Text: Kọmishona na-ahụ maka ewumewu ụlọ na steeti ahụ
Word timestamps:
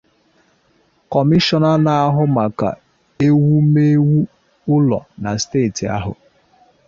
Kọmishona 1.11 1.71
na-ahụ 1.85 2.23
maka 2.35 2.69
ewumewu 3.25 4.17
ụlọ 4.75 4.99
na 5.21 5.29
steeti 5.43 5.83
ahụ 5.97 6.13